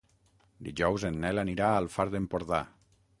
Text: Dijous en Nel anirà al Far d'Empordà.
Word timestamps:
Dijous 0.67 1.05
en 1.09 1.19
Nel 1.25 1.41
anirà 1.43 1.67
al 1.83 1.91
Far 1.97 2.07
d'Empordà. 2.17 2.63